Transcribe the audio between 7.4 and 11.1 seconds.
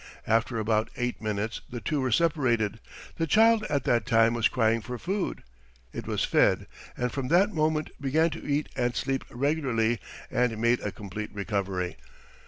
moment began to eat and sleep regularly, and made a